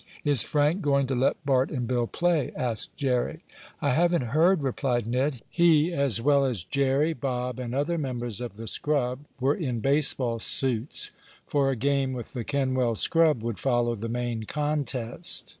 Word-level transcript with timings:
"Is 0.25 0.41
Frank 0.41 0.81
going 0.81 1.05
to 1.05 1.13
let 1.13 1.37
Bart 1.45 1.69
and 1.69 1.87
Bill 1.87 2.07
play?" 2.07 2.51
asked 2.55 2.95
Jerry. 2.97 3.43
"I 3.83 3.91
haven't 3.91 4.29
heard," 4.33 4.63
replied 4.63 5.05
Ned. 5.05 5.43
He, 5.47 5.93
as 5.93 6.19
well 6.19 6.43
as 6.43 6.63
Jerry, 6.63 7.13
Bob 7.13 7.59
and 7.59 7.75
other 7.75 7.99
members 7.99 8.41
of 8.41 8.55
the 8.55 8.65
scrub, 8.65 9.19
were 9.39 9.53
in 9.53 9.79
baseball 9.79 10.39
suits, 10.39 11.11
for 11.45 11.69
a 11.69 11.75
game 11.75 12.13
with 12.13 12.33
the 12.33 12.43
Kenwell 12.43 12.95
scrub 12.95 13.43
would 13.43 13.59
follow 13.59 13.93
the 13.93 14.09
main 14.09 14.45
contest. 14.45 15.49